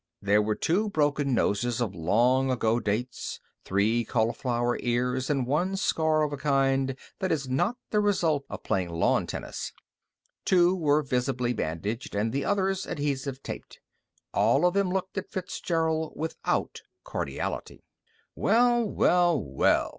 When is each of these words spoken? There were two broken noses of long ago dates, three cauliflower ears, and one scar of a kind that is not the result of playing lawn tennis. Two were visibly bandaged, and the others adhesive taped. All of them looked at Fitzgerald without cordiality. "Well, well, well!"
There 0.19 0.41
were 0.41 0.55
two 0.55 0.89
broken 0.89 1.35
noses 1.35 1.79
of 1.79 1.93
long 1.93 2.49
ago 2.49 2.79
dates, 2.79 3.39
three 3.63 4.03
cauliflower 4.03 4.79
ears, 4.81 5.29
and 5.29 5.45
one 5.45 5.75
scar 5.77 6.23
of 6.23 6.33
a 6.33 6.37
kind 6.37 6.95
that 7.19 7.31
is 7.31 7.47
not 7.47 7.77
the 7.91 7.99
result 7.99 8.43
of 8.49 8.63
playing 8.63 8.89
lawn 8.89 9.27
tennis. 9.27 9.71
Two 10.43 10.75
were 10.75 11.03
visibly 11.03 11.53
bandaged, 11.53 12.15
and 12.15 12.33
the 12.33 12.43
others 12.43 12.87
adhesive 12.87 13.43
taped. 13.43 13.79
All 14.33 14.65
of 14.65 14.73
them 14.73 14.89
looked 14.89 15.19
at 15.19 15.29
Fitzgerald 15.29 16.13
without 16.15 16.81
cordiality. 17.03 17.83
"Well, 18.35 18.83
well, 18.83 19.39
well!" 19.39 19.89